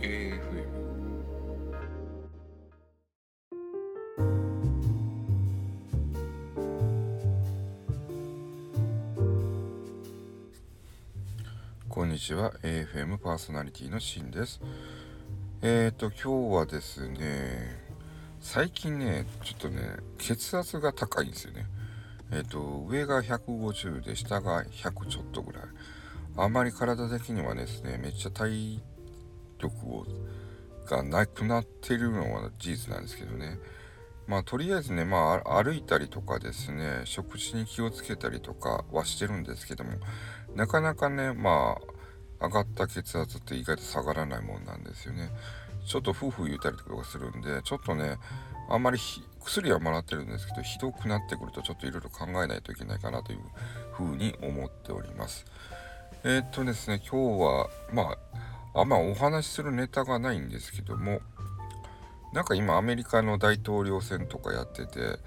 [0.00, 0.38] AFM
[11.88, 12.52] こんにちは。
[12.62, 14.60] AFM パーソナリティのしんです。
[15.62, 17.82] えっ、ー、と今日はですね
[18.38, 21.66] 最近ねちょっとね血圧が高いんですよね。
[22.30, 25.62] えっ、ー、と上が150で下が100ちょっとぐらい。
[26.36, 28.80] あんまり体的にはですねめっちゃ体
[29.58, 30.06] 力を
[30.86, 33.58] がなくなってるのは事実なんですけどね。
[34.26, 39.92] まあとりあえずねまあ歩いたりとかですね食事に気をつけたりとかはしてるんですけども
[40.54, 41.78] なかなかねま
[42.40, 45.30] あ上がった血圧って意外と下がらないもんなんですよね。
[45.86, 48.18] ちょっと夫婦言うたりとかするんでちょっとね
[48.68, 48.98] あんまり
[49.42, 53.38] 薬はもらってるんですけどひどくなってくるとちょっといろいろ考えないといけないかなという
[53.92, 55.46] ふうに思っております。
[56.24, 58.18] えー、っとですね今日はまあ
[58.74, 61.20] あんまお話しするネタがないんですけども
[62.32, 65.18] なんか今アメリカの大統領選とかやってて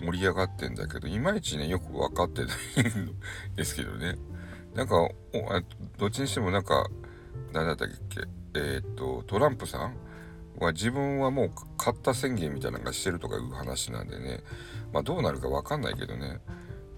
[0.00, 2.56] 盛り上がってんだけどいまいちねよく分かってない
[3.00, 3.16] ん
[3.56, 4.18] ですけどね。
[4.74, 4.94] なんか
[5.98, 6.88] どっちにしてもなんか
[7.52, 8.20] 何だったっけ
[8.54, 9.96] えー、っとトランプさん
[10.58, 14.40] は自分はもう勝った宣言みたいなのがしてるとかいう話なんでね。
[14.92, 16.40] まあどうなるか分かんないけどね、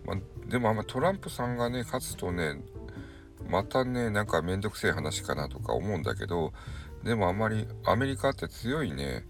[0.05, 0.17] まあ、
[0.49, 2.61] でもあんまトランプさんがね勝つとね
[3.49, 6.53] またねなんかめんどくせえ話かなとか思うんだけど
[7.05, 9.25] でもあんまりアメリカって強いね。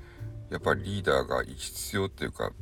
[0.50, 2.52] やっぱりリーダーが必要っていうか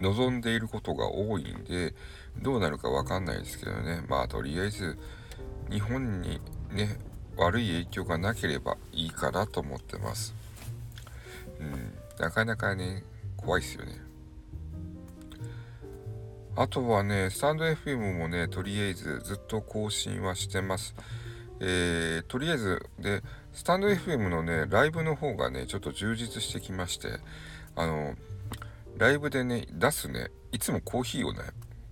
[0.00, 1.94] 望んでいることが多いんで
[2.42, 4.02] どうなるか分かんないですけどね。
[4.08, 4.98] まあとりあえず
[5.70, 6.40] 日本に
[6.72, 6.98] ね
[7.36, 10.34] 悪い影響がなければいいかなと思ってます。
[11.60, 13.04] うんなかなかね
[13.36, 14.07] 怖いっすよね。
[16.60, 20.96] あとはねスタンド FM もねとりあえずずっと更新はしてます。
[21.60, 27.10] えー、とりあえずでスタンド FM のねライブの方がねちょっと充実してきまして
[27.76, 28.16] あの
[28.96, 31.42] ライブでね出すねいつもコーヒーをね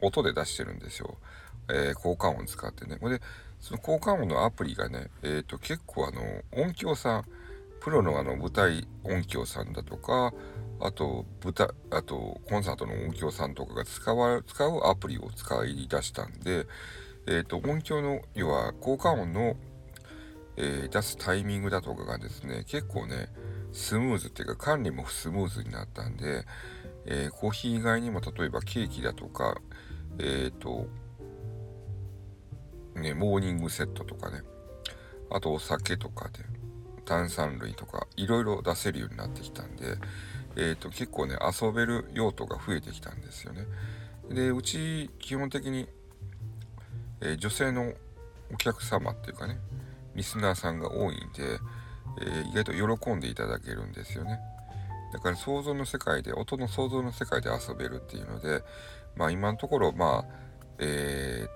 [0.02, 1.16] 音で出してるんですよ、
[1.68, 2.98] えー、効果音使ってね。
[3.00, 3.20] で
[3.60, 6.20] その効果音のアプリがねえっ、ー、と結構あの
[6.60, 7.24] 音響さん
[7.80, 10.32] プロのあの舞台音響さんだとか
[10.80, 16.66] あと舞台あとコンサートの音響さんとかが使わ使うアプリを使い出したんで
[17.26, 19.56] え、ー、と音響の要は効果音の、
[20.56, 23.28] えー、出すタイミングだとかがですね結構ね
[23.72, 26.44] スムーズっていうか管理もスムーズになったんで、
[27.06, 29.60] えー、コーヒー以外にも例えばケーキだとか
[30.18, 30.86] えっ、と
[32.94, 34.42] ねモーニングセットとかね
[35.30, 36.40] あとお酒とかで
[37.06, 39.96] 炭酸類とかいろいろ出せるようになってきたんで、
[40.56, 43.64] えーと、結構ね遊べる用途が増えてきたんですよね。
[44.28, 45.88] でうち基本的に
[47.20, 47.92] えー、女性の
[48.52, 49.58] お客様っていうかね
[50.14, 51.58] リスナーさんが多いんで、
[52.20, 54.38] えー、意外と喜んでいただけるんですよね
[55.12, 58.62] だから想像の世界で音の想像の世界で遊べるっていうので
[59.16, 60.34] まあ今のところまあ、
[60.78, 61.48] えー、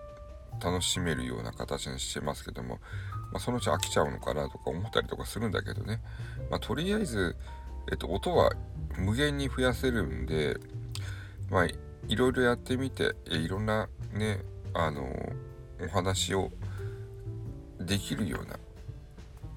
[0.60, 2.78] 楽しめるような形にしてますけども、
[3.32, 6.00] まあ、そのうち飽きちゃうのかなとか思ったりとかするんだけどね、
[6.50, 7.36] まあ、とりあえず、
[7.90, 8.52] えっと、音は
[8.98, 10.58] 無限に増やせるんで
[11.50, 14.40] まあいろいろやってみていろんなね
[14.74, 15.04] あの
[15.82, 16.50] お話を
[17.78, 18.58] できるような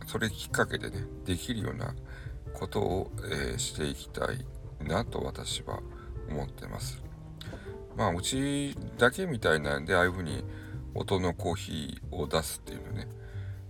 [0.07, 1.93] それきっかけでねできるような
[2.53, 4.45] ことを、えー、していきたい
[4.85, 5.79] なと私は
[6.29, 7.01] 思ってます。
[7.95, 10.43] まあうちだけみたいなんでああいうふうに
[10.95, 13.07] 音のコーヒーを出すっていうのね。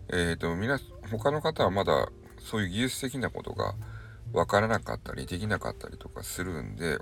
[0.09, 0.79] えっ、ー、と皆
[1.11, 3.75] 他の方はまだそういう技術的なことが
[4.34, 6.97] わからなかったりできなかったりとかするんで、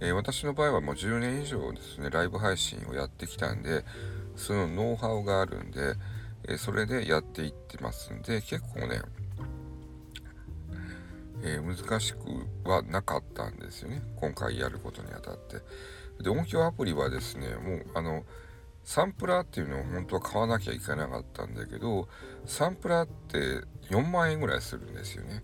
[0.00, 3.84] えー、私の場合はもう10年以上ですねライブ配信をやってきたんで
[4.34, 5.94] そのノウハウがあるんで、
[6.46, 9.00] えそれでやっていってますんで結構ね、
[11.42, 14.02] えー、難しくはなかったんですよね。
[14.16, 15.56] 今回やることにあたって。
[16.22, 18.24] で音響アプリはですねもうあの
[18.86, 22.08] サンプラーっていうのを本当は買わなきゃいけなかったんだけど
[22.46, 25.42] サンプラーって4万円ぐらいするんですよね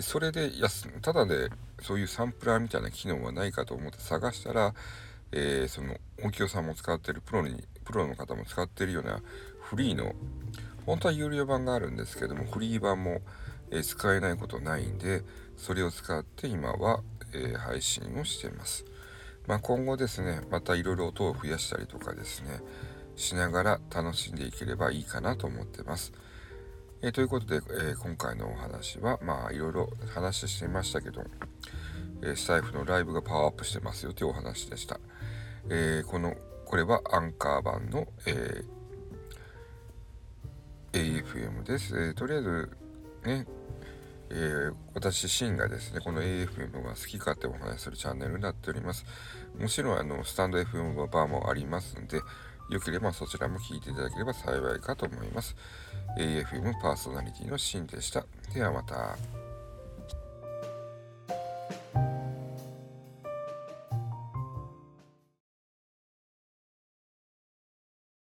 [0.00, 1.48] それで安ただで
[1.80, 4.74] そういうサンプラーみたいな機能はないかと思って探したら、
[5.30, 9.22] えー、その音響さんも使ってるプロにプロの方も使ってるような
[9.60, 10.12] フリーの
[10.84, 13.20] 本当は有料版があるんですけどもフリー版も、
[13.70, 15.22] えー、使えないことないんで
[15.56, 17.00] それを使って今は、
[17.32, 18.84] えー、配信をしています。
[19.46, 22.60] まあ、今後ですねまたいろいろ音を増やしたりとかですね
[23.16, 26.12] しながら楽しんでいければいいかなと思ってます。
[27.02, 31.24] えー、ということで、え今回のお話はまあいろいろ話していましたけど、
[32.22, 34.98] えスタイフのライブがパワーアップしてますよというお話でした。
[35.68, 36.34] えこの
[36.64, 38.64] これはアンカー版の、え、
[40.92, 42.70] AFM です、え、とりあえず
[43.24, 43.46] ね、
[44.34, 49.04] えー、私シンがですねこの AFM が好きかってお話しするチャンネルになっております
[49.60, 52.20] もちろんあのスタンド FM バーもありますので
[52.70, 55.54] よければそちらも聞いていただければ幸いかと思います。
[56.18, 58.24] AFM パーソナリティのシンでした。
[58.54, 59.41] ではまた。